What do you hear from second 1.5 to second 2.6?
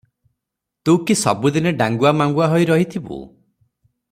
ଦିନେ ଡାଙ୍ଗୁଆ ମାଙ୍ଗୁଆ